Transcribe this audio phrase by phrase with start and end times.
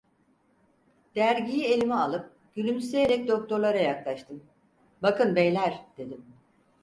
[1.15, 4.43] Dergiyi elime alıp gülümseyerek doktorlara yaklaştım:
[5.01, 6.25] "Bakın beyler" dedim.